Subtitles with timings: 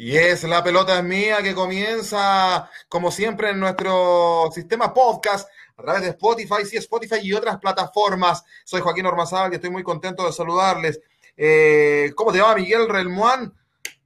[0.00, 6.02] Y es la pelota mía que comienza, como siempre, en nuestro sistema podcast a través
[6.02, 8.44] de Spotify, sí, Spotify y otras plataformas.
[8.64, 11.00] Soy Joaquín Ormazal y estoy muy contento de saludarles.
[11.36, 13.52] Eh, ¿Cómo te va, Miguel Relmuán?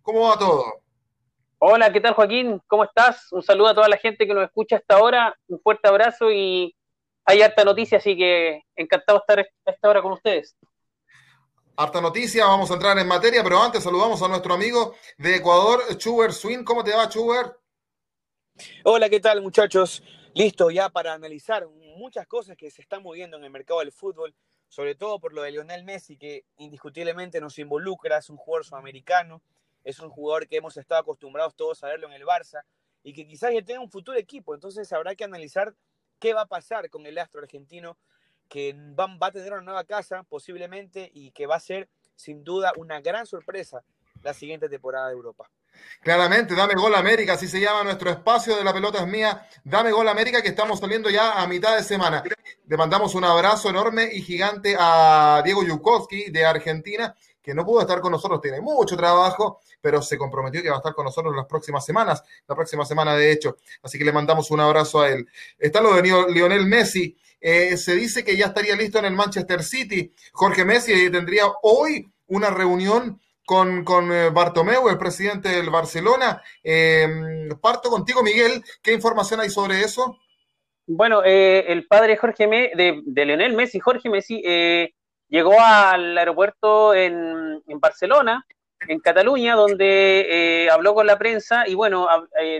[0.01, 0.65] ¿Cómo va todo?
[1.59, 2.63] Hola, ¿qué tal, Joaquín?
[2.67, 3.31] ¿Cómo estás?
[3.31, 5.37] Un saludo a toda la gente que nos escucha hasta ahora.
[5.47, 6.75] Un fuerte abrazo y
[7.27, 10.57] hay harta noticia, así que encantado de estar a esta hora con ustedes.
[11.75, 15.81] Harta noticia, vamos a entrar en materia, pero antes saludamos a nuestro amigo de Ecuador,
[15.97, 16.65] Chuber Swin.
[16.65, 17.59] ¿Cómo te va, Chuber?
[18.85, 20.03] Hola, ¿qué tal, muchachos?
[20.35, 24.35] Listo ya para analizar muchas cosas que se están moviendo en el mercado del fútbol,
[24.69, 29.41] sobre todo por lo de Lionel Messi, que indiscutiblemente nos involucra, es un jugador sudamericano,
[29.83, 32.65] es un jugador que hemos estado acostumbrados todos a verlo en el Barça
[33.03, 35.75] y que quizás ya tenga un futuro equipo, entonces habrá que analizar
[36.19, 37.97] qué va a pasar con el astro argentino
[38.53, 42.75] que va, a tener una nueva casa posiblemente y que va a ser sin duda
[42.77, 43.83] una gran sorpresa
[44.23, 45.49] la siguiente temporada de Europa.
[46.03, 49.49] Claramente, Dame Gol América, así se llama nuestro espacio de la pelota es mía.
[49.65, 52.23] Dame Gol América, que estamos saliendo ya a mitad de semana.
[52.67, 57.81] Le mandamos un abrazo enorme y gigante a Diego Yukowski de Argentina, que no pudo
[57.81, 61.35] estar con nosotros, tiene mucho trabajo, pero se comprometió que va a estar con nosotros
[61.35, 63.57] las próximas semanas, la próxima semana de hecho.
[63.83, 65.27] Así que le mandamos un abrazo a él.
[65.59, 69.65] Está lo de Lionel Messi, eh, se dice que ya estaría listo en el Manchester
[69.65, 70.15] City.
[70.33, 76.41] Jorge Messi tendría hoy una reunión con, con eh, Bartomeu, el presidente del Barcelona.
[76.63, 78.63] Eh, parto contigo, Miguel.
[78.81, 80.21] ¿Qué información hay sobre eso?
[80.87, 84.43] Bueno, el padre Jorge de, de, Lionel Messi, Jorge Messi,
[85.29, 88.45] llegó al aeropuerto en, en, Barcelona,
[88.89, 92.09] en Cataluña, donde habló con la prensa y bueno,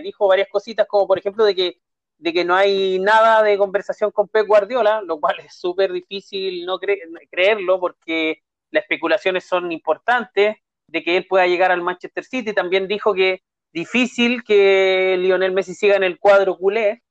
[0.01, 1.77] dijo varias cositas, como por ejemplo de que
[2.23, 6.65] de que no hay nada de conversación con Pep Guardiola, lo cual es súper difícil
[6.65, 8.37] no creerlo porque
[8.71, 10.55] las especulaciones son importantes
[10.87, 12.53] de que él pueda llegar al Manchester City.
[12.53, 13.41] También dijo que
[13.73, 17.03] difícil que Lionel Messi siga en el cuadro culé.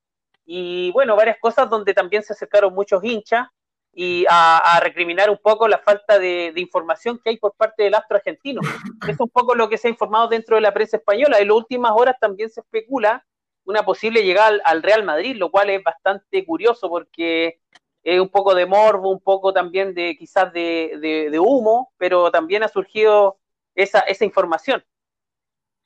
[0.46, 3.48] Y bueno, varias cosas donde también se acercaron muchos hinchas
[3.92, 7.94] y a, recriminar un poco la falta de, de, información que hay por parte del
[7.94, 8.62] astro argentino.
[9.06, 11.38] Es un poco lo que se ha informado dentro de la prensa española.
[11.38, 13.26] En las últimas horas también se especula
[13.64, 17.60] una posible llegada al, Real Madrid, lo cual es bastante curioso porque
[18.02, 22.62] es un poco de morbo, un poco también de quizás de, de, humo, pero también
[22.62, 23.38] ha surgido
[23.74, 24.84] esa, esa información.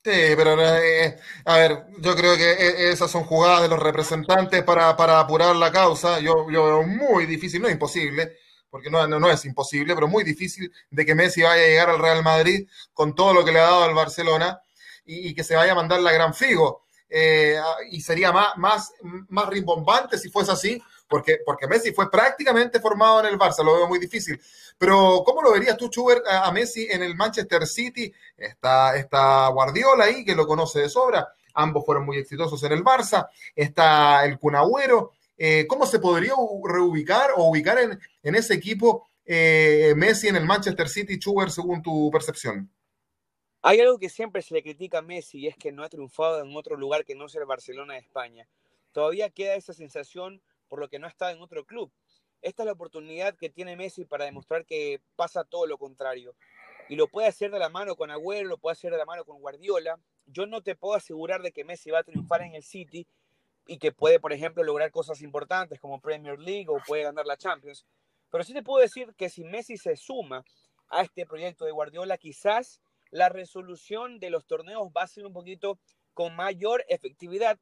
[0.02, 4.62] Sí, pero eh, a ver, yo creo que e, esas son jugadas de los representantes
[4.62, 6.20] para, para apurar la causa.
[6.20, 8.36] Yo, veo muy difícil, no imposible,
[8.70, 11.98] porque no, no, es imposible, pero muy difícil de que Messi vaya a llegar al
[11.98, 14.60] Real Madrid con todo lo que le ha dado al Barcelona
[15.04, 16.85] y, y que se vaya a mandar la gran Figo.
[17.08, 17.56] Eh,
[17.90, 18.92] y sería más, más,
[19.28, 23.76] más rimbombante si fuese así, porque, porque Messi fue prácticamente formado en el Barça, lo
[23.76, 24.40] veo muy difícil.
[24.78, 28.12] Pero, ¿cómo lo verías tú, Schubert, a, Messi en el Manchester City?
[28.36, 31.28] Está, está Guardiola ahí, que lo conoce de sobra.
[31.54, 33.28] Ambos fueron muy exitosos en el Barça.
[33.54, 35.12] Está el Cunagüero.
[35.38, 36.34] Eh, ¿Cómo se podría
[36.64, 41.82] reubicar o ubicar en, en ese equipo eh, Messi en el Manchester City, Schubert, según
[41.82, 42.70] tu percepción?
[43.68, 46.40] Hay algo que siempre se le critica a Messi y es que no ha triunfado
[46.40, 48.46] en otro lugar que no sea el Barcelona de España.
[48.92, 51.90] Todavía queda esa sensación por lo que no está en otro club.
[52.42, 56.36] Esta es la oportunidad que tiene Messi para demostrar que pasa todo lo contrario.
[56.88, 59.24] Y lo puede hacer de la mano con Agüero, lo puede hacer de la mano
[59.24, 59.98] con Guardiola.
[60.26, 63.04] Yo no te puedo asegurar de que Messi va a triunfar en el City
[63.66, 67.36] y que puede, por ejemplo, lograr cosas importantes como Premier League o puede ganar la
[67.36, 67.84] Champions.
[68.30, 70.44] Pero sí te puedo decir que si Messi se suma
[70.88, 72.80] a este proyecto de Guardiola, quizás
[73.10, 75.78] la resolución de los torneos va a ser un poquito
[76.14, 77.58] con mayor efectividad,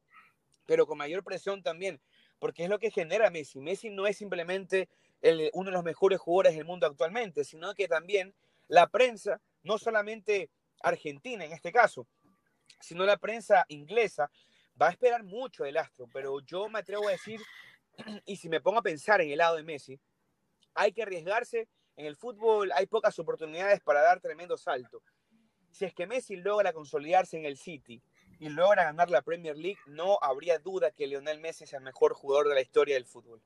[0.65, 2.01] pero con mayor presión también,
[2.39, 3.59] porque es lo que genera Messi.
[3.59, 4.89] Messi no es simplemente
[5.53, 8.35] uno de los mejores jugadores del mundo actualmente, sino que también
[8.67, 10.49] la prensa, no solamente
[10.81, 12.07] argentina en este caso,
[12.79, 14.29] sino la prensa inglesa,
[14.79, 17.39] va a esperar mucho del astro, pero yo me atrevo a decir,
[18.25, 19.99] y si me pongo a pensar en el lado de Messi,
[20.73, 21.69] hay que arriesgarse.
[21.95, 25.01] En el fútbol hay pocas oportunidades para dar tremendo salto
[25.75, 28.01] si es que Messi logra consolidarse en el City
[28.39, 32.13] y logra ganar la Premier League, no habría duda que Lionel Messi es el mejor
[32.13, 33.41] jugador de la historia del fútbol.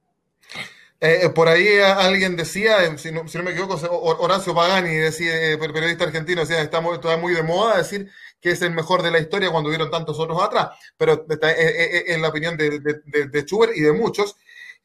[1.01, 3.75] Eh, por ahí alguien decía, si no, me equivoco,
[4.19, 8.61] Horacio Pagani, decía, periodista argentino, decía, está muy, está muy de moda decir que es
[8.61, 12.79] el mejor de la historia cuando hubieron tantos otros atrás, pero es la opinión de,
[12.79, 14.35] de, de Schubert y de muchos,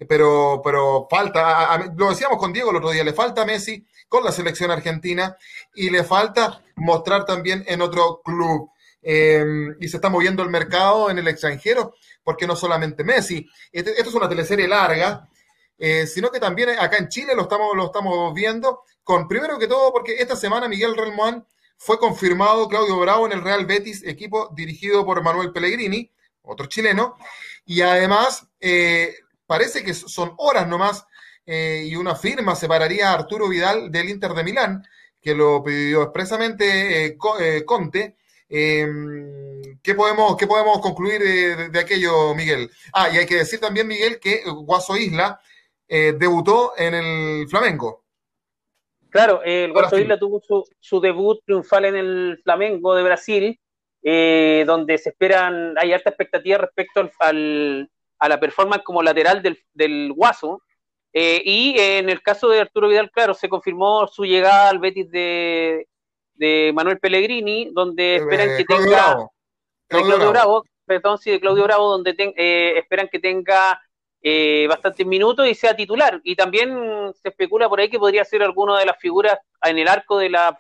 [0.08, 4.25] pero, pero falta, lo decíamos con Diego el otro día, le falta a Messi con
[4.25, 5.37] la selección argentina
[5.75, 8.71] y le falta mostrar también en otro club.
[9.03, 9.45] Eh,
[9.81, 13.47] y se está moviendo el mercado en el extranjero, porque no solamente Messi.
[13.71, 15.29] Este, esto es una teleserie larga,
[15.77, 19.69] eh, sino que también acá en Chile lo estamos, lo estamos viendo, con primero que
[19.69, 21.47] todo, porque esta semana Miguel Relmuán
[21.77, 26.11] fue confirmado Claudio Bravo en el Real Betis, equipo dirigido por Manuel Pellegrini,
[26.43, 27.17] otro chileno,
[27.67, 29.17] y además eh,
[29.47, 31.07] parece que son horas nomás
[31.46, 34.82] eh, y una firma separaría a Arturo Vidal del Inter de Milán,
[35.20, 37.17] que lo pidió expresamente
[37.64, 38.17] Conte.
[38.49, 42.70] Em, ¿qué, podemos, ¿Qué podemos concluir de, de, aquello, Miguel?
[42.93, 45.41] Ah, y hay que decir también, Miguel, que Guaso Isla
[45.88, 48.05] eh, debutó en el Flamengo.
[49.11, 50.43] Claro, el Guaso Isla tuvo
[50.81, 53.61] su, debut triunfal en el Flamengo de Brasil,
[54.02, 57.88] eh, donde se esperan, hay alta expectativa respecto al,
[58.19, 60.63] a la performance como lateral del, del Guaso.
[61.16, 65.08] Eh, y en el caso de Arturo Vidal, claro, se confirmó su llegada al Betis
[65.12, 65.87] de,
[66.34, 69.16] de Manuel Pellegrini, donde esperan que tenga.
[69.88, 70.64] De Claudio Bravo.
[70.84, 72.16] perdón, sí, de Claudio Bravo, donde
[72.76, 73.81] esperan que tenga
[74.20, 76.20] eh, bastantes minutos y sea titular.
[76.25, 79.87] Y también se especula por ahí que podría ser alguna de las figuras en el
[79.87, 80.58] arco de la,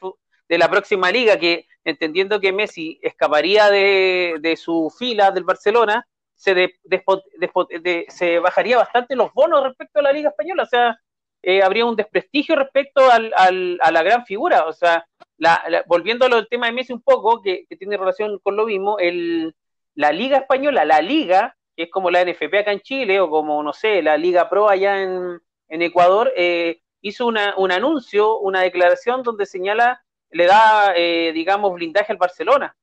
[0.48, 6.06] de la próxima liga, que entendiendo que Messi escaparía de, de su fila del Barcelona,
[6.44, 10.64] se, se bajaría bastante los bonos respecto a la liga española.
[10.64, 10.98] O sea,
[11.42, 14.66] eh, habría un desprestigio respecto al, al, a la gran figura.
[14.66, 15.06] O sea,
[15.38, 18.98] la, volviendo al tema de Messi un poco, que, que tiene relación con lo mismo,
[18.98, 19.54] el,
[19.94, 23.62] la liga española, la liga que es como la NFP acá en Chile o como,
[23.62, 29.24] no sé, la Liga Pro allá en, Ecuador, eh, hizo una, un anuncio, una declaración
[29.24, 32.76] donde señala, le da, eh, digamos, blindaje al Barcelona.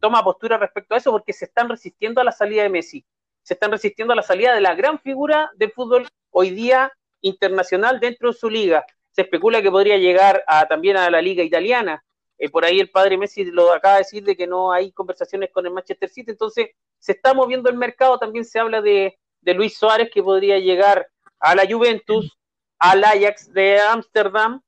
[0.00, 3.04] Toma postura respecto a eso porque se están resistiendo a la salida de Messi.
[3.42, 8.00] Se están resistiendo a la salida de la gran figura del fútbol hoy día internacional
[8.00, 8.84] dentro de su liga.
[9.10, 12.04] Se especula que podría llegar a, también a la liga italiana.
[12.38, 15.50] Eh, por ahí el padre Messi lo acaba de decir de que no hay conversaciones
[15.52, 16.30] con el Manchester City.
[16.30, 21.08] Entonces, se está moviendo el mercado, también se habla de, Luis Suárez que podría llegar
[21.40, 22.38] a la Juventus,
[22.78, 24.60] al Ajax de Ámsterdam,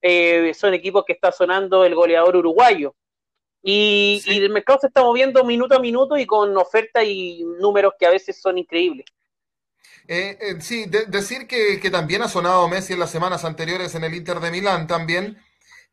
[0.00, 2.94] eh, son equipos que está sonando el goleador uruguayo.
[3.62, 8.06] Y, el mercado se está moviendo minuto a minuto y con ofertas y números que
[8.06, 9.06] a veces son increíbles.
[10.06, 14.04] Eh, eh, sí, decir que, que, también ha sonado Messi en las semanas anteriores en
[14.04, 15.36] el Inter de Milán también.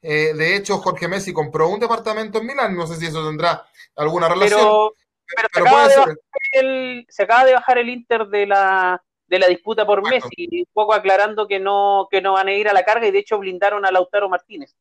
[0.01, 3.65] de hecho, Jorge Messi compró un departamento en Milán, no sé si eso tendrá
[3.95, 4.59] alguna relación.
[4.59, 4.95] Pero,
[5.27, 6.15] se, acaba de bajar
[6.51, 10.67] el, se acaba de bajar el Inter de la, de la disputa por Messi, un
[10.73, 13.39] poco aclarando que no, que no van a ir a la carga y de hecho
[13.39, 14.75] blindaron a Lautaro Martínez.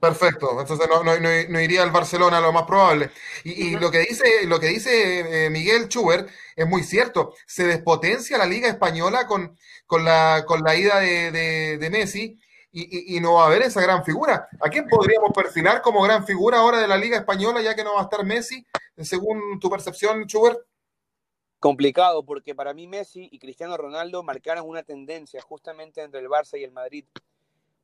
[0.00, 3.10] Perfecto, entonces no, no, no, iría al Barcelona lo más probable.
[3.42, 7.34] Y, y lo que dice, lo que dice eh, Miguel Schubert es muy cierto.
[7.46, 9.56] Se despotencia la Liga Española con,
[9.86, 12.38] con, la, con la ida de, de, de Messi
[12.70, 14.48] y, no va a haber esa gran figura.
[14.60, 17.94] ¿A quién podríamos perfilar como gran figura ahora de la Liga Española, ya que no
[17.94, 18.64] va a estar Messi,
[18.98, 20.60] según tu percepción, Schubert?
[21.58, 26.58] Complicado, porque para mí Messi y Cristiano Ronaldo marcaron una tendencia justamente entre el Barça
[26.58, 27.04] y el Madrid.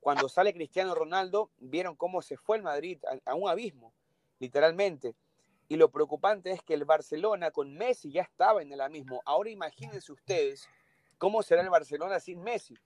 [0.04, 3.92] Cuando sale Cristiano Ronaldo, vieron cómo se fue el Madrid a, un abismo,
[4.38, 5.16] literalmente.
[5.66, 9.22] Y lo preocupante es que el Barcelona con Messi ya estaba en el abismo.
[9.24, 10.68] Ahora imagínense ustedes
[11.18, 12.76] cómo será el Barcelona sin Messi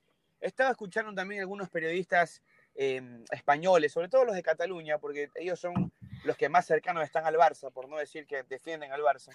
[0.41, 2.41] estaba escuchando también algunos periodistas
[2.75, 5.91] em, españoles, sobre todo los de Cataluña, porque ellos son
[6.23, 9.31] los que más cercanos están al Barça, por no decir que defienden al Barça.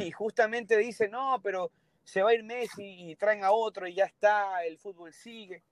[0.00, 1.70] Y justamente dicen, no, pero
[2.02, 5.62] se va a ir Messi y traen a otro y ya está, el fútbol sigue.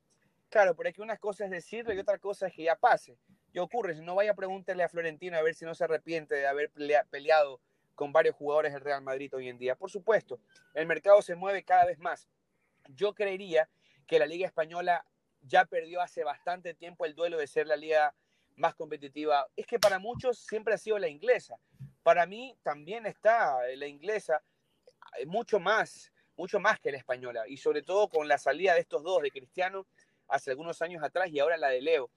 [0.55, 3.19] Claro, pero que una cosa es decirlo y otra cosa es que ya pase.
[3.53, 6.37] Y ocurre, si no vaya a preguntarle a Florentino a ver si no se arrepiente
[6.37, 6.71] de haber
[7.11, 7.61] peleado
[7.97, 9.75] con varios jugadores del Real Madrid hoy en día.
[9.75, 10.39] Por supuesto,
[10.75, 12.29] el mercado se mueve cada vez más.
[12.91, 13.69] Yo creería
[14.07, 15.05] que la Liga Española
[15.41, 18.15] ya perdió hace bastante tiempo el duelo de ser la liga
[18.55, 19.49] más competitiva.
[19.57, 21.59] Es que para muchos siempre ha sido la inglesa.
[22.05, 24.41] Para mí también está la inglesa
[25.19, 27.43] eh, mucho más, mucho más que la española.
[27.49, 29.85] Y sobre todo con la salida de estos dos, de Cristiano
[30.35, 32.11] hace algunos años atrás y ahora la de Leo.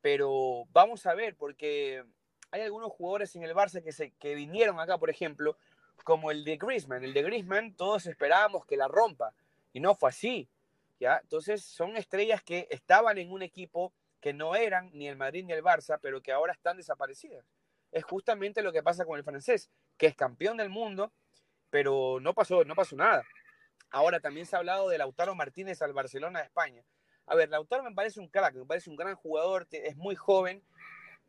[0.00, 2.04] Pero vamos a ver, porque
[2.50, 5.56] hay algunos jugadores en el Barça que, se, que vinieron acá, por ejemplo,
[6.04, 7.02] como el de Griezmann.
[7.02, 9.34] El de Griezmann todos esperábamos que la rompa
[9.72, 10.48] y no fue así.
[11.00, 15.52] Entonces son estrellas que estaban en un equipo que no eran ni el Madrid ni
[15.52, 17.44] el Barça, pero que ahora están desaparecidas.
[17.92, 21.12] Es justamente lo que pasa con el francés, que es campeón del mundo,
[21.70, 23.24] pero no pasó, no pasó nada.
[23.90, 26.82] Ahora también se ha hablado de Lautaro Martínez al Barcelona de España.
[27.28, 30.62] A ver, Lautaro me parece un crack, me parece un gran jugador, es muy joven,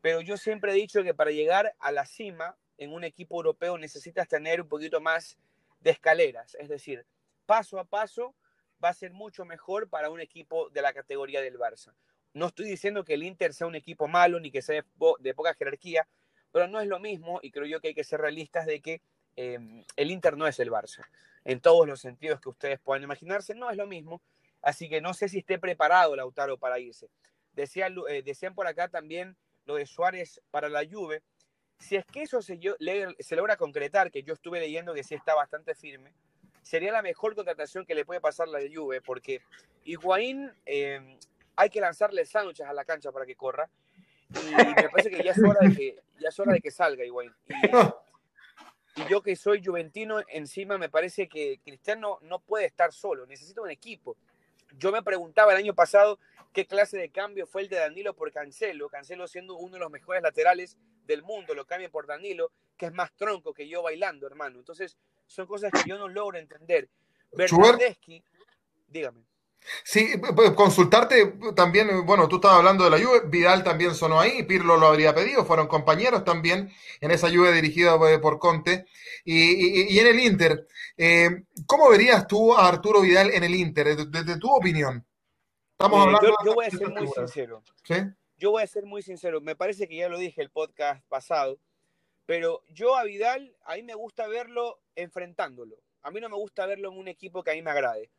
[0.00, 3.76] pero yo siempre he dicho que para llegar a la cima en un equipo europeo
[3.76, 5.36] necesitas tener un poquito más
[5.80, 7.04] de escaleras, es decir,
[7.44, 8.34] paso a paso
[8.82, 11.92] va a ser mucho mejor para un equipo de la categoría del Barça.
[12.32, 14.82] No estoy diciendo que el Inter sea un equipo malo ni que sea
[15.18, 16.08] de poca jerarquía,
[16.50, 19.02] pero no es lo mismo y creo yo que hay que ser realistas de que
[19.36, 21.04] em, el Inter no es el Barça.
[21.44, 24.22] En todos los sentidos que ustedes puedan imaginarse, no es lo mismo.
[24.62, 27.08] Así que no sé si esté preparado Lautaro para irse.
[27.56, 31.22] Eh, decían por acá también lo de Suárez para la Juve.
[31.78, 32.58] Si es que eso se,
[33.30, 36.12] logra concretar, que yo estuve leyendo que sí está bastante firme,
[36.62, 39.40] sería la mejor contratación que le puede pasar la Juve, porque
[39.84, 41.18] Higuaín em,
[41.56, 43.70] hay que lanzarle sándwiches a la cancha para que corra,
[44.28, 47.02] y me parece que ya es hora de que, ya es hora de que salga
[47.02, 47.32] Higuaín.
[47.46, 53.26] Y, y yo que soy juventino, encima me parece que Cristiano no puede estar solo,
[53.26, 54.18] necesita un equipo.
[54.80, 56.18] Yo me preguntaba el año pasado
[56.54, 59.90] qué clase de cambio fue el de Danilo por Cancelo, Cancelo siendo uno de los
[59.90, 64.26] mejores laterales del mundo, lo cambia por Danilo, que es más tronco que yo bailando,
[64.26, 64.58] hermano.
[64.58, 64.96] Entonces,
[65.26, 66.88] son cosas que yo no logro entender.
[67.32, 68.24] Bernardeschi,
[68.88, 69.29] dígame.
[69.84, 70.20] Sí,
[70.56, 74.86] consultarte también, bueno, tú estabas hablando de la Juve, Vidal también sonó ahí, Pirlo lo
[74.86, 78.86] habría pedido, fueron compañeros también en esa Juve dirigida por Conte.
[79.24, 84.38] Y, en el Inter, eh, ¿cómo verías tú a Arturo Vidal en el Inter, desde,
[84.38, 85.04] tu opinión?
[85.72, 87.62] Estamos eh, hablando yo, voy a ser muy sincero.
[88.36, 91.58] Yo voy a ser muy sincero, me parece que ya lo dije el podcast pasado,
[92.24, 95.76] pero yo a Vidal, a mí me gusta verlo enfrentándolo.
[96.02, 98.10] A mí no me gusta verlo en un equipo que a mí me agrade.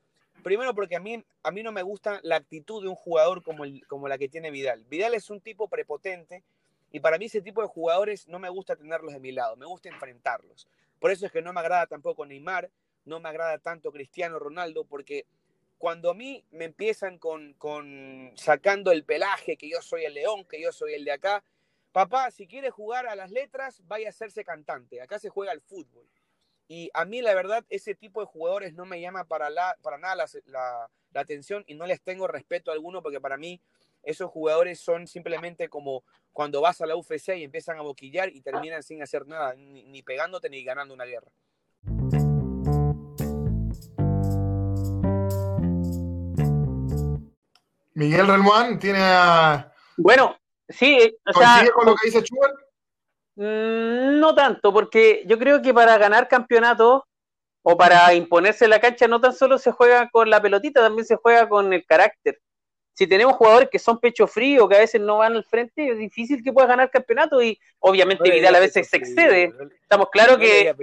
[0.44, 3.64] Primero porque a mí, a mí no me gusta la actitud de un jugador como,
[3.64, 4.86] el, como la que tiene Vidal.
[4.86, 6.44] Vidal es un tipo prepotente
[6.92, 9.66] y para mí ese tipo de jugadores no me gusta tenerlos de mi lado, me
[9.66, 10.68] gusta enfrentarlos.
[11.00, 12.70] Por eso es que no me agrada tampoco Neymar,
[13.06, 15.26] no me agrada tanto Cristiano Ronaldo, porque
[15.78, 20.46] cuando a mí me empiezan con, con sacando el pelaje, que yo soy el león,
[20.46, 21.44] que yo soy el de acá,
[21.92, 25.02] papá, si quiere jugar a las letras, vaya a hacerse cantante.
[25.02, 26.06] Acá se juega al fútbol.
[26.74, 29.98] Y a mí, la verdad, ese tipo de jugadores no me llama para, la, para
[29.98, 33.60] nada la, atención y no les tengo respeto alguno porque para mí
[34.04, 38.40] esos jugadores son simplemente como cuando vas a la UFC y empiezan a boquillar y
[38.40, 41.30] terminan sin hacer nada, ni, ni pegándote ni ganando una guerra.
[47.96, 49.74] Miguel Relmuán tiene a...
[49.98, 50.38] Bueno,
[50.72, 52.24] Sí, o sea, con lo que dice?
[53.36, 57.06] Mm, no tanto, porque yo creo que para ganar campeonato
[57.64, 61.06] o para imponerse en la cancha no tan solo se juega con la pelotita, también
[61.06, 62.40] se juega con el carácter.
[62.94, 65.98] Si tenemos jugadores que son pecho frío, que a veces no van al frente, es
[65.98, 69.54] difícil que puedas ganar campeonato y obviamente Vidal a veces se excede.
[69.82, 70.76] Estamos claros que,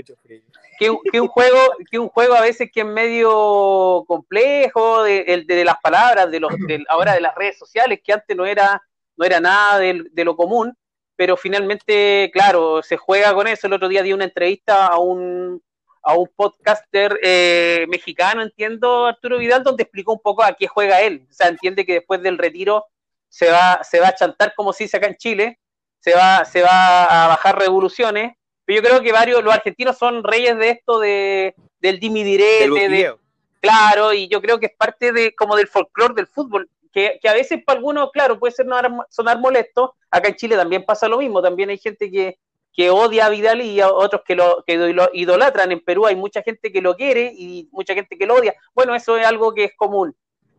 [0.78, 1.58] que, un juego,
[1.90, 6.52] que un juego a veces que es medio complejo de, de, las palabras, de los,
[6.88, 8.82] ahora de las redes sociales, que antes no era
[9.18, 10.77] no era nada de, lo común,
[11.18, 13.66] pero finalmente, claro, se juega con eso.
[13.66, 15.60] El otro día di una entrevista a un,
[16.00, 21.00] a un podcaster eh, mexicano, entiendo, Arturo Vidal, donde explicó un poco a qué juega
[21.00, 21.26] él.
[21.28, 22.86] O sea, entiende que después del retiro
[23.28, 25.58] se va, se va a chantar, como se dice acá en Chile,
[25.98, 28.36] se va, se va a bajar revoluciones.
[28.64, 33.16] Pero yo creo que varios, los argentinos son reyes de esto de, del dimidirete, de,
[33.60, 37.32] claro, y yo creo que es parte de como del folclore del fútbol que, a
[37.32, 38.66] veces para algunos, claro, puede ser
[39.10, 42.38] sonar, molesto, acá en Chile también pasa lo mismo, también hay gente que,
[42.72, 46.16] que odia a Vidal y a otros que lo, que lo idolatran, en Perú hay
[46.16, 49.54] mucha gente que lo quiere y mucha gente que lo odia, bueno, eso es algo
[49.54, 50.14] que es común.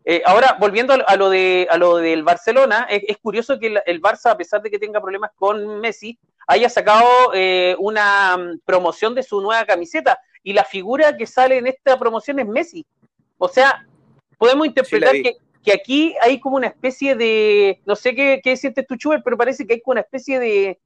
[0.06, 4.32] Eh, ahora, volviendo a lo, de, a lo del Barcelona, es, curioso que el, Barça,
[4.32, 9.22] a pesar de que tenga problemas con Messi, haya sacado eh, una mm, promoción de
[9.22, 12.86] su nueva camiseta y la figura que sale en esta promoción es Messi.
[13.38, 13.86] O sea,
[14.38, 18.88] podemos interpretar que, que aquí hay como una especie de, no sé qué, qué sientes
[18.88, 20.80] tú, Chuber, pero parece que hay como una especie de,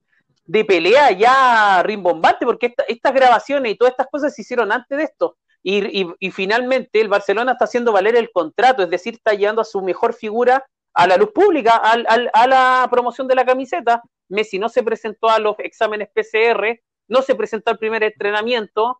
[0.45, 5.03] de pelea ya rimbombante, porque estas grabaciones y todas estas cosas se hicieron antes de
[5.03, 5.37] esto.
[5.65, 9.81] Y, finalmente el Barcelona está haciendo valer el contrato, es decir, está llevando a su
[9.81, 14.03] mejor figura a la luz pública, al, a la promoción de la camiseta.
[14.27, 18.99] Messi no se presentó a los exámenes PCR, no se presentó al primer entrenamiento.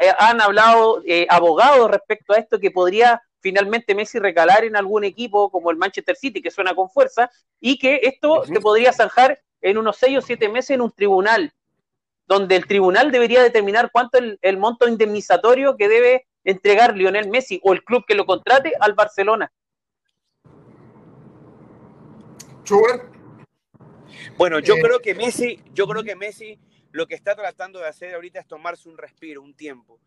[0.00, 5.04] Eh, han hablado eh, abogados respecto a esto que podría finalmente Messi recalar en algún
[5.04, 7.30] equipo como el Manchester City, que suena con fuerza,
[7.60, 11.52] y que esto se podría zanjar en unos seis o siete meses en un tribunal,
[12.26, 17.60] donde el tribunal debería determinar cuánto el, el monto indemnizatorio que debe entregar Lionel Messi
[17.62, 19.52] o el club que lo contrate al Barcelona.
[24.36, 24.80] Bueno, yo eh.
[24.80, 26.58] creo que Messi, yo creo que Messi
[26.92, 30.00] lo que está tratando de hacer ahorita es tomarse un respiro, un tiempo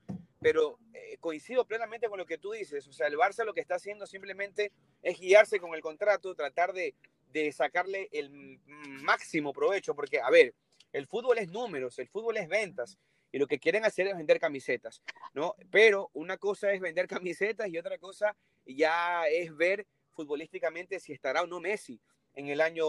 [0.43, 2.87] pero eh, coincido plenamente con lo que tú dices.
[2.87, 4.71] O sea, el Barça lo que está haciendo simplemente
[5.01, 6.93] es guiarse con el contrato, tratar de,
[7.31, 8.59] de sacarle el
[9.01, 10.53] máximo provecho, porque, a ver,
[10.91, 12.99] el fútbol es números, el fútbol es ventas,
[13.33, 15.01] y lo que quieren hacer es vender camisetas,
[15.33, 15.55] ¿no?
[15.71, 21.41] Pero una cosa es vender camisetas y otra cosa ya es ver futbolísticamente si estará
[21.41, 21.99] o no Messi
[22.35, 22.85] en el año,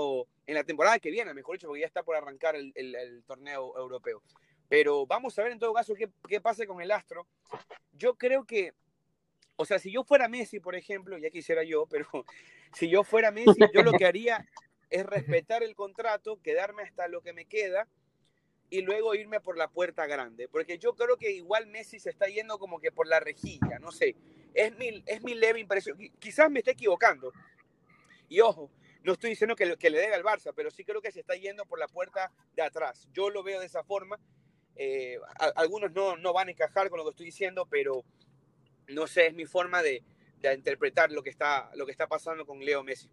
[0.46, 3.76] en la temporada que viene, mejor dicho, porque ya está por arrancar el, el, torneo
[3.78, 4.22] europeo.
[4.68, 7.26] Pero vamos a ver en todo caso qué, qué pasa con el Astro.
[7.92, 8.72] Yo creo que,
[9.56, 12.08] o sea, si yo fuera Messi, por ejemplo, ya quisiera yo, pero
[12.72, 14.46] si yo fuera Messi, yo lo que haría
[14.90, 17.88] es respetar el contrato, quedarme hasta lo que me queda
[18.70, 20.48] y luego irme por la puerta grande.
[20.48, 23.92] Porque yo creo que igual Messi se está yendo como que por la rejilla, no
[23.92, 24.16] sé.
[24.54, 25.98] Es mi, es mi leve impresión.
[26.18, 27.32] Quizás me esté equivocando.
[28.28, 28.70] Y ojo,
[29.02, 31.34] no estoy diciendo que, que le dé al Barça, pero sí creo que se está
[31.36, 33.08] yendo por la puerta de atrás.
[33.12, 34.18] Yo lo veo de esa forma.
[34.76, 35.18] Eh,
[35.56, 38.04] algunos no, no, van a encajar con lo que estoy diciendo, pero
[38.88, 40.02] no sé, es mi forma de,
[40.40, 43.08] de interpretar lo que, está, lo que está pasando con Leo Messi.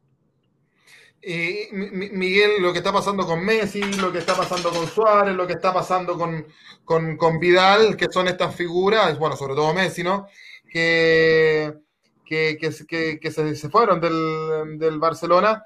[1.23, 5.45] Y Miguel, lo que está pasando con Messi, lo que está pasando con Suárez, lo
[5.45, 6.47] que está pasando con,
[6.83, 10.27] con, con Vidal, que son estas figuras, bueno, sobre todo Messi, ¿no?
[10.67, 11.73] Que,
[12.25, 15.63] que, que, que se, se, fueron del, del Barcelona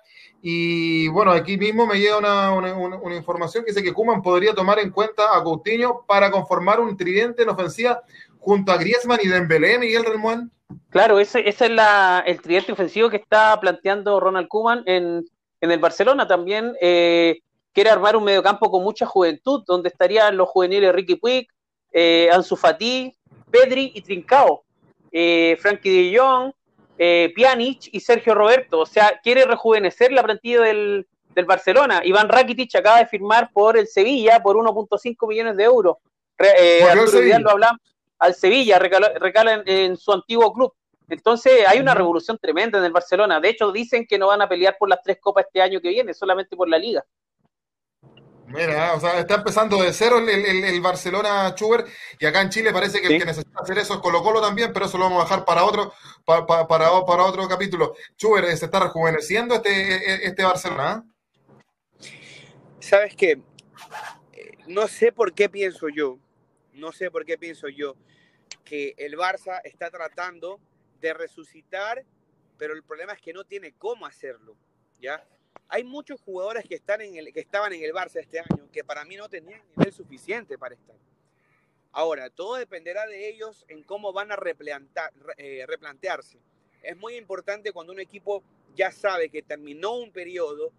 [0.47, 4.91] y bueno, aquí mismo me llega una, información que dice que Kuman podría tomar en
[4.91, 8.03] cuenta a Coutinho para conformar un tridente en ofensiva
[8.37, 10.51] junto a Griezmann y Dembélé, Miguel Relmuán.
[10.91, 15.25] Claro, ese, ese es la, el tridente ofensivo que está planteando Ronald Kuman en,
[15.61, 16.27] en el Barcelona.
[16.27, 17.39] También eh,
[17.73, 21.47] quiere armar un mediocampo con mucha juventud, donde estarían los juveniles Ricky Puig,
[21.91, 23.11] eh, Ansu Fati,
[23.49, 24.63] Pedri y Trincao,
[25.11, 26.53] eh, Frankie de Jong,
[26.97, 28.79] eh, Pjanic y Sergio Roberto.
[28.79, 32.01] O sea, quiere rejuvenecer la plantilla del, del Barcelona.
[32.03, 35.97] Iván Rakitic acaba de firmar por el Sevilla por 1.5 millones de euros.
[36.39, 37.81] Eh, Arturo Vidal lo hablamos
[38.19, 40.73] al Sevilla, recala, en, su antiguo club.
[41.07, 43.39] Entonces hay una revolución tremenda en el Barcelona.
[43.39, 45.89] De hecho, dicen que no van a pelear por las tres copas este año que
[45.89, 47.05] viene, solamente por la liga.
[48.55, 51.85] Mira, o sea, está empezando de cero el, el, Barcelona Chuber
[52.19, 54.71] y acá en Chile parece que el que necesita hacer eso es Colo Colo también,
[54.73, 55.93] pero eso lo vamos a dejar para otro,
[56.25, 57.95] para, para, para otro capítulo.
[58.15, 61.03] Chuber, ¿se está rejuveneciendo este, este Barcelona?
[62.79, 63.41] Sabes que
[64.67, 66.19] no sé por qué pienso yo,
[66.73, 67.95] no sé por qué pienso yo
[68.63, 70.59] que el Barça está tratando
[70.99, 72.03] de resucitar,
[72.57, 74.57] pero el problema es que no tiene cómo hacerlo,
[74.99, 75.23] ¿ya?
[75.67, 78.83] Hay muchos jugadores que, están en el, que estaban en el Barça este año que
[78.83, 80.95] para mí no tenían nivel suficiente para estar.
[81.91, 84.37] Ahora, todo dependerá de ellos en cómo van a
[85.37, 86.37] eh, replantearse.
[86.81, 88.43] Es muy importante cuando un equipo
[88.75, 90.71] ya sabe que terminó un periodo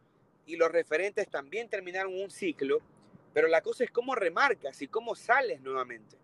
[0.44, 2.80] y los referentes también terminaron un ciclo,
[3.32, 6.16] pero la cosa es cómo remarcas y cómo sales nuevamente.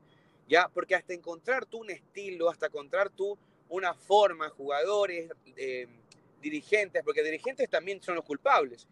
[0.46, 0.68] ¿Ya?
[0.68, 3.38] Porque hasta encontrar tú un estilo, hasta encontrar tú
[3.70, 5.88] una forma, jugadores, eh,
[6.42, 8.86] dirigentes, porque dirigentes también son los culpables.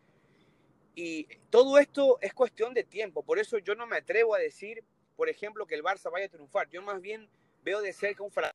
[0.95, 4.85] Y todo esto es cuestión de tiempo, por eso yo no me atrevo a decir,
[5.17, 6.69] por ejemplo, que el Barça vaya a triunfar.
[6.71, 7.29] Yo más bien
[7.63, 8.55] veo de cerca un fracaso.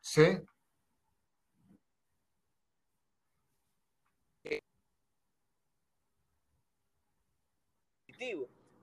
[0.00, 0.38] Sí.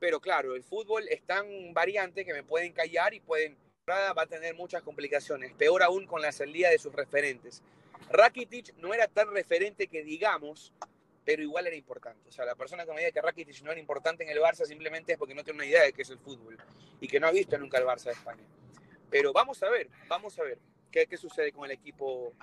[0.02, 3.56] Pero claro, el fútbol es tan variante que me pueden callar y pueden
[3.88, 7.62] va a tener muchas complicaciones, peor aún con la salida de sus referentes.
[8.10, 10.74] Rakitic no era tan referente que digamos,
[11.24, 12.30] pero igual era importante.
[12.30, 14.66] O sea, la persona que me diga que Rakitic no era importante en el Barça
[14.66, 16.58] simplemente es porque no tiene una idea de qué es el fútbol
[17.00, 18.44] y que no ha visto nunca el Barça de España.
[19.12, 20.58] Pero vamos a ver, vamos a ver
[20.90, 22.34] qué, qué sucede con el equipo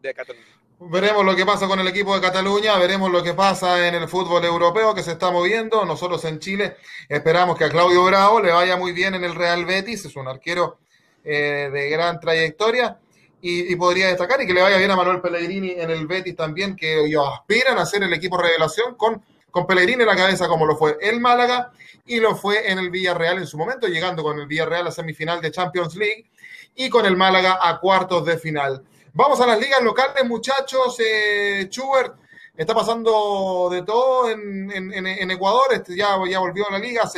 [0.00, 0.63] de Cataluña.
[0.80, 4.08] Veremos lo que pasa con el equipo de Cataluña, veremos lo que pasa en el
[4.08, 5.84] fútbol europeo que se está moviendo.
[5.84, 6.76] Nosotros en Chile
[7.08, 10.26] esperamos que a Claudio Bravo le vaya muy bien en el Real Betis, es un
[10.26, 10.78] arquero
[11.24, 12.98] eh, de gran trayectoria
[13.40, 16.74] y, podría destacar y que le vaya bien a Manuel Pellegrini en el Betis también,
[16.74, 20.66] que ellos aspiran a ser el equipo revelación con, con Pellegrini en la cabeza como
[20.66, 21.70] lo fue el Málaga
[22.06, 25.40] y lo fue en el Villarreal en su momento, llegando con el Villarreal a semifinal
[25.40, 26.30] de Champions League
[26.74, 28.82] y con el Málaga a cuartos de final.
[29.16, 30.98] Vamos a las ligas locales, muchachos.
[30.98, 32.16] Eh, Schubert,
[32.56, 35.66] está pasando de todo en, Ecuador.
[35.70, 37.08] Este, ya, volvió a la liga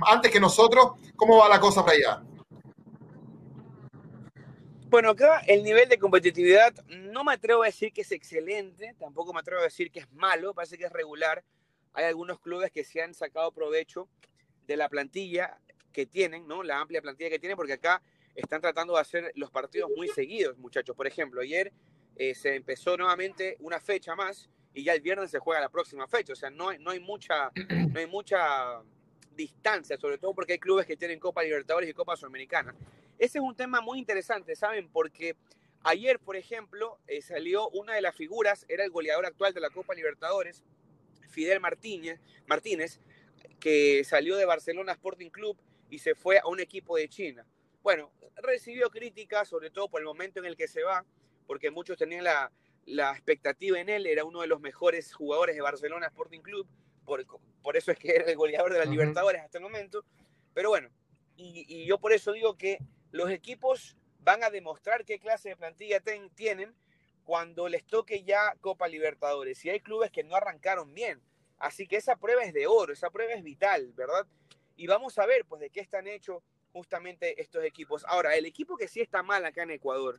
[0.00, 0.92] antes que nosotros.
[1.16, 2.22] ¿Cómo va la cosa para allá?
[4.90, 9.32] Bueno, acá el nivel de competitividad no me atrevo a decir que es excelente, tampoco
[9.32, 11.42] me atrevo a decir que es malo, parece que es regular.
[11.94, 14.08] Hay algunos clubes que se han sacado provecho
[14.66, 15.58] de la plantilla
[15.90, 16.62] que tienen, ¿no?
[16.62, 18.02] La amplia plantilla que tienen, porque acá
[18.36, 20.94] están tratando de hacer los partidos muy seguidos, muchachos.
[20.94, 21.72] Por ejemplo, ayer
[22.16, 26.06] eh, se empezó nuevamente una fecha más y ya el viernes se juega la próxima
[26.06, 26.32] fecha.
[26.32, 27.50] O sea, no hay, no hay, mucha,
[27.92, 28.82] no hay mucha
[29.34, 32.74] distancia, sobre todo porque hay clubes que tienen Copa Libertadores y Copa Sudamericana.
[33.18, 34.88] Ese es un tema muy interesante, ¿saben?
[34.90, 35.36] Porque
[35.82, 39.70] ayer, por ejemplo, eh, salió una de las figuras, era el goleador actual de la
[39.70, 40.62] Copa Libertadores,
[41.28, 43.00] Fidel Martínez, Martínez
[43.60, 45.56] que salió de Barcelona Sporting Club
[45.90, 47.46] y se fue a un equipo de China.
[47.86, 51.04] Bueno, recibió críticas, sobre todo por el momento en el que se va,
[51.46, 52.50] porque muchos tenían la,
[52.84, 56.66] la expectativa en él, era uno de los mejores jugadores de Barcelona Sporting Club,
[57.04, 57.24] por,
[57.62, 60.04] por eso es que era el goleador de la Libertadores hasta el momento.
[60.52, 60.90] Pero bueno,
[61.36, 62.78] y, yo por eso digo que
[63.12, 66.02] los equipos van a demostrar qué clase de plantilla
[66.34, 66.74] tienen
[67.22, 69.64] cuando les toque ya Copa Libertadores.
[69.64, 71.22] Y hay clubes que no arrancaron bien.
[71.56, 74.26] Así que esa prueba es de oro, esa prueba es vital, ¿verdad?
[74.74, 76.42] Y vamos a ver, pues, de qué están hechos
[76.76, 78.04] justamente estos equipos.
[78.06, 80.18] Ahora, el equipo que sí está mal acá en Ecuador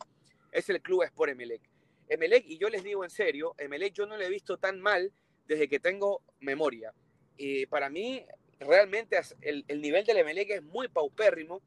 [0.51, 1.61] es el Club Sport Emelec.
[2.09, 5.13] Emelec, y yo les digo en serio, Emelec yo no lo he visto tan mal
[5.45, 6.95] desde que tengo memoria.
[7.37, 8.25] Y para mí,
[8.59, 11.61] realmente el, nivel del Emelec es muy paupérrimo.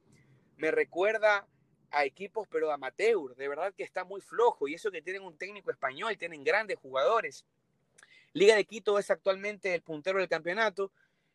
[0.57, 1.46] Me recuerda
[1.92, 3.37] a equipos, pero amateur.
[3.37, 4.66] De verdad que está muy flojo.
[4.66, 7.44] Y eso que tienen un técnico español, tienen grandes jugadores.
[8.33, 10.90] Liga de Quito es actualmente el puntero del campeonato.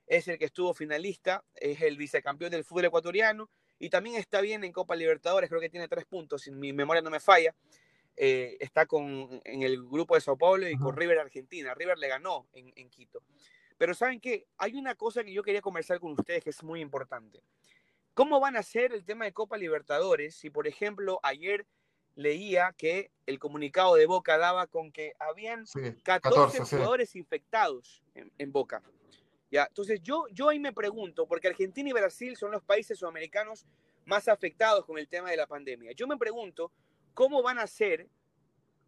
[0.08, 1.44] Es el que estuvo finalista.
[1.56, 3.50] Es el vicecampeón del fútbol ecuatoriano.
[3.80, 5.50] Y también está bien en Copa Libertadores.
[5.50, 7.56] Creo que tiene tres puntos, si mi memoria no me falla.
[8.18, 11.74] Eh, está con, en el grupo de Sao Paulo y con River Argentina.
[11.74, 13.22] River le ganó en, en, Quito.
[13.78, 16.80] Pero saben que hay una cosa que yo quería conversar con ustedes que es muy
[16.80, 17.42] importante.
[18.14, 21.68] ¿Cómo van a ser el tema de Copa Libertadores si, por ejemplo, ayer
[22.16, 25.66] leía que el comunicado de Boca daba con que habían
[26.04, 28.82] 14, jugadores infectados en, Boca?
[29.52, 33.66] Entonces yo, yo ahí me pregunto, porque Argentina y Brasil son los países sudamericanos
[34.06, 35.92] más afectados con el tema de la pandemia.
[35.94, 36.72] Yo me pregunto,
[37.16, 38.10] ¿Cómo van a ser?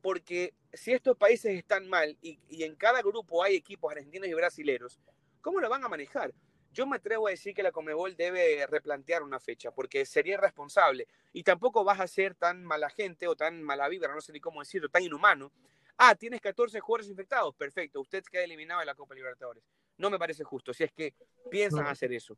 [0.02, 5.00] Porque si estos países están mal y, en cada grupo hay equipos argentinos y brasileños,
[5.42, 6.34] ¿cómo lo van a manejar?
[6.74, 11.08] Yo me atrevo a decir que la Comebol debe replantear una fecha, porque sería irresponsable.
[11.32, 14.42] Y tampoco vas a ser tan mala gente o tan mala vibra, no sé ni
[14.42, 15.54] cómo decirlo, tan inhumano.
[15.98, 19.64] Ah, tienes 14 jugadores infectados, perfecto, usted queda eliminado de la Copa Libertadores.
[19.98, 21.14] No me parece justo, si es que
[21.50, 22.38] piensan hacer eso.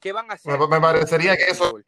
[0.00, 0.58] ¿Qué van a hacer?
[0.68, 1.78] Me parecería que eso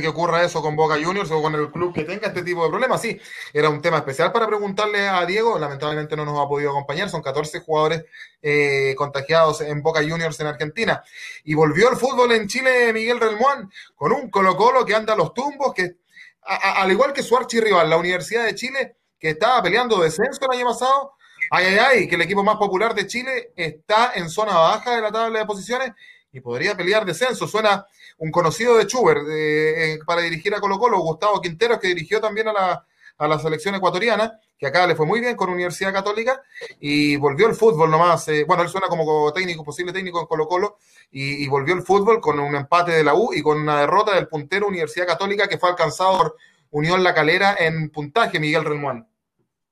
[0.00, 2.70] que ocurra eso con Boca Juniors o con el club que tenga este tipo de
[2.70, 3.00] problemas.
[3.00, 3.20] Sí,
[3.52, 5.58] era un tema especial para preguntarle a Diego.
[5.58, 7.10] Lamentablemente no nos ha podido acompañar.
[7.10, 8.04] Son 14 jugadores
[8.40, 11.02] eh, contagiados en Boca Juniors en Argentina.
[11.44, 15.34] Y volvió el fútbol en Chile Miguel Relmuán con un Colo-Colo que anda a los
[15.34, 15.96] tumbos, que
[16.42, 20.66] al igual que su archirrival, la Universidad de Chile, que estaba peleando descenso el año
[20.66, 21.14] pasado.
[21.54, 25.02] Ay, ay, ay, que el equipo más popular de Chile está en zona baja de
[25.02, 25.92] la tabla de posiciones
[26.32, 27.46] y podría pelear descenso.
[27.46, 27.84] Suena
[28.16, 32.48] un conocido de Chuber eh, para dirigir a Colo Colo, Gustavo Quinteros, que dirigió también
[32.48, 32.86] a la,
[33.18, 36.40] a la selección ecuatoriana, que acá le fue muy bien con Universidad Católica,
[36.80, 38.26] y volvió el fútbol nomás.
[38.28, 40.78] Eh, bueno, él suena como técnico, posible técnico en Colo Colo,
[41.10, 44.26] y, volvió el fútbol con un empate de la U y con una derrota del
[44.26, 46.36] puntero Universidad Católica que fue alcanzado por
[46.70, 49.11] Unión La Calera en puntaje, Miguel Relmuán.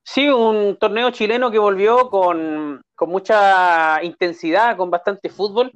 [0.02, 5.72] Sí, un torneo chileno que volvió con, con mucha intensidad, con bastante fútbol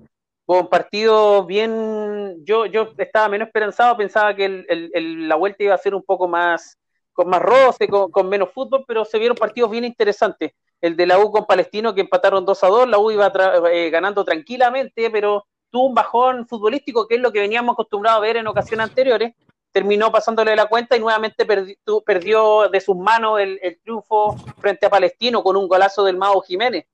[0.47, 5.79] con partido bien, yo, yo estaba menos esperanzado, pensaba que el, la vuelta iba a
[5.79, 6.79] ser un poco más,
[7.13, 10.53] con más roce, con, menos fútbol, pero se vieron partidos bien interesantes.
[10.81, 13.33] El de la U con Palestino que empataron 2 a 2, la U iba
[13.73, 18.23] eh, ganando tranquilamente, pero tuvo un bajón futbolístico, que es lo que veníamos acostumbrados a
[18.23, 19.35] ver en ocasiones anteriores.
[19.75, 24.91] Terminó pasándole la cuenta y nuevamente perdió de sus manos el, el triunfo frente a
[24.91, 26.87] Palestino con un golazo del Mago Jiménez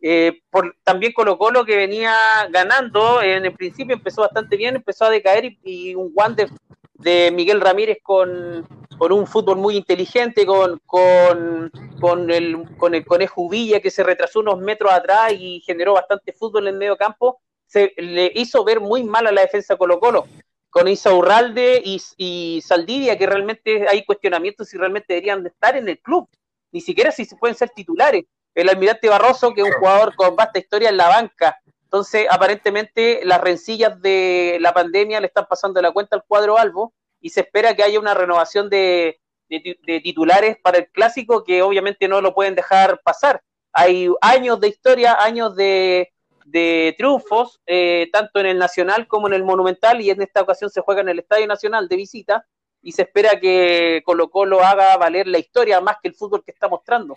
[0.00, 2.14] eh, por, también Colo Colo que venía
[2.50, 6.48] ganando, en el principio empezó bastante bien, empezó a decaer y, un guante
[6.94, 8.66] de Miguel Ramírez con,
[9.00, 11.70] un fútbol muy inteligente, con, con,
[12.00, 16.32] con, el, con el Conejo Villa que se retrasó unos metros atrás y generó bastante
[16.32, 20.00] fútbol en el medio campo, se le hizo ver muy mal a la defensa Colo
[20.00, 20.26] Colo.
[20.70, 25.76] Con Isa Urralde y, y Saldivia, que realmente hay cuestionamientos si realmente deberían de estar
[25.76, 26.28] en el club,
[26.72, 28.24] ni siquiera si se pueden ser titulares
[28.60, 31.60] el almirante Barroso, que es un jugador con vasta historia en la banca.
[31.84, 36.92] Entonces, aparentemente, las rencillas de la pandemia le están pasando la cuenta al cuadro Albo
[37.20, 42.20] y se espera que haya una renovación de, titulares para el clásico que obviamente no
[42.20, 43.42] lo pueden dejar pasar.
[43.72, 46.12] Hay años de historia, años de,
[46.50, 50.80] triunfos, eh, tanto en el Nacional como en el Monumental, y en esta ocasión se
[50.80, 52.46] juega en el Estadio Nacional de visita,
[52.82, 56.52] y se espera que Colo Colo haga valer la historia más que el fútbol que
[56.52, 57.14] está mostrando.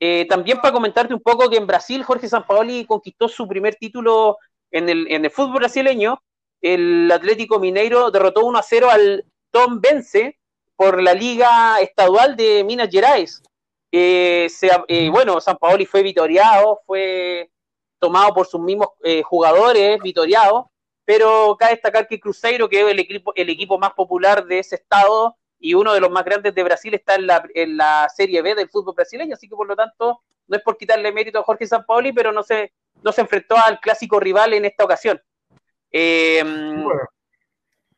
[0.00, 4.38] Eh, también para comentarte un poco que en Brasil Jorge Sampaoli conquistó su primer título
[4.70, 6.22] en el, en el fútbol brasileño.
[6.60, 10.38] El Atlético Mineiro derrotó 1 a 0 al Tom Vence
[10.76, 13.42] por la Liga Estadual de Minas Gerais.
[13.90, 14.48] Eh,
[14.88, 17.50] eh, bueno, San Paoli fue vitoriado, fue
[17.98, 20.70] tomado por sus mismos eh, jugadores, vitoriado,
[21.04, 24.76] pero cabe destacar que Cruzeiro, que es el equipo, el equipo más popular de ese
[24.76, 28.42] estado y uno de los más grandes de Brasil, está en la, en la Serie
[28.42, 31.42] B del fútbol brasileño, así que por lo tanto no es por quitarle mérito a
[31.42, 35.20] Jorge Sampaoli, pero no se, no se enfrentó al clásico rival en esta ocasión.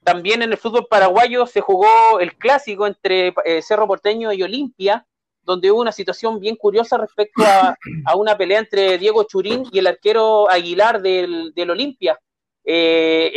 [0.02, 5.06] También en el fútbol paraguayo se jugó el clásico entre Cerro Porteño y Olimpia,
[5.42, 7.76] donde hubo una situación bien curiosa respecto a,
[8.16, 12.18] una pelea entre Diego Churín y el arquero Aguilar del, Olimpia.
[12.64, 13.33] Eh,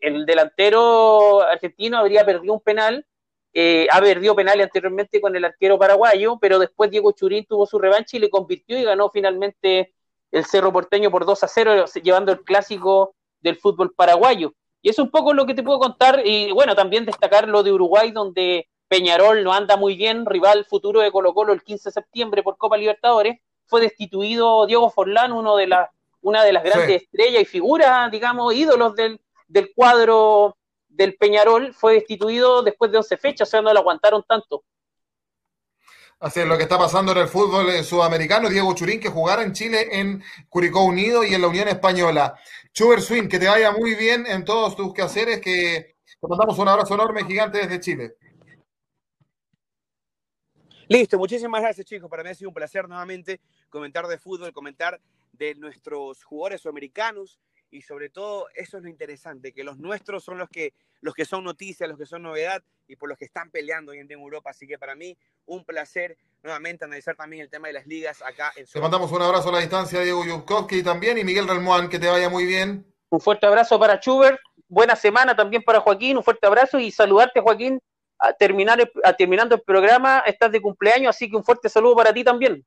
[0.00, 3.06] el, delantero argentino habría perdido un penal,
[3.52, 7.78] eh, ha perdido penales anteriormente con el arquero paraguayo, pero después Diego Churín tuvo su
[7.78, 9.94] revancha y le convirtió y ganó finalmente
[10.32, 14.54] el Cerro Porteño por 2 a 0, llevando el clásico del fútbol paraguayo.
[14.82, 17.72] Y es un poco lo que te puedo contar, y bueno, también destacar lo de
[17.72, 21.92] Uruguay, donde Peñarol no anda muy bien, rival futuro de Colo Colo el 15 de
[21.92, 25.88] septiembre por Copa Libertadores, fue destituido Diego Forlán, uno de las,
[26.20, 30.56] una de las grandes estrellas y figuras, digamos, ídolos del, del cuadro
[30.88, 34.64] del Peñarol, fue destituido después de 11 fechas, o sea, no lo aguantaron tanto.
[36.20, 38.48] Así es lo que está pasando en el fútbol sudamericano.
[38.48, 42.34] Diego Churín, que jugara en Chile, en Curicó Unido y en la Unión Española.
[42.72, 46.68] Chuber Swing, que te vaya muy bien en todos tus quehaceres, que te mandamos un
[46.68, 48.16] abrazo enorme, gigante desde Chile.
[50.88, 52.10] Listo, muchísimas gracias chicos.
[52.10, 55.00] Para mí ha sido un placer nuevamente comentar de fútbol, comentar
[55.32, 57.38] de nuestros jugadores sudamericanos
[57.70, 61.24] y sobre todo eso es lo interesante, que los nuestros son los que, los que
[61.24, 64.16] son noticias, los que son novedad y por los que están peleando hoy en día
[64.16, 64.50] en Europa.
[64.50, 65.16] Así que para mí
[65.46, 69.22] un placer nuevamente analizar también el tema de las ligas acá en Te mandamos un
[69.22, 72.86] abrazo a la distancia, Diego Yukowski también y Miguel Relmuán, que te vaya muy bien.
[73.08, 77.40] Un fuerte abrazo para Schubert, buena semana también para Joaquín, un fuerte abrazo y saludarte
[77.40, 77.80] Joaquín
[78.26, 82.12] a terminar a terminando el programa, estás de cumpleaños, así que un fuerte saludo para
[82.12, 82.64] ti también.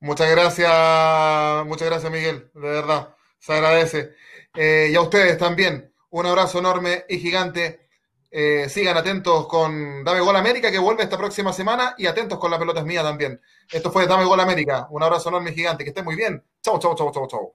[0.00, 4.14] Muchas gracias, muchas gracias Miguel, de verdad, se agradece.
[4.54, 7.88] Eh, y a ustedes también, un abrazo enorme y gigante.
[8.32, 12.50] Eh, sigan atentos con Dame Gol América, que vuelve esta próxima semana, y atentos con
[12.50, 13.40] la pelota es mía también.
[13.70, 14.86] Esto fue Dame Gol América.
[14.90, 16.42] Un abrazo enorme y gigante, que estén muy bien.
[16.62, 17.54] Chau, chau, chau, chau, chau.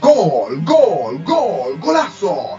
[0.00, 2.58] Gol, gol, gol, golazo.